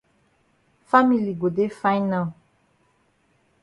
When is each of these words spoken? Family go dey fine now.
Family 0.91 1.33
go 1.39 1.47
dey 1.57 1.69
fine 1.79 2.05
now. 2.13 2.27